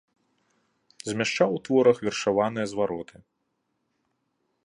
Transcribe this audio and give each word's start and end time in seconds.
Змяшчаў 1.09 1.49
у 1.57 1.59
творах 1.67 1.97
вершаваныя 2.07 2.65
звароты. 2.73 3.17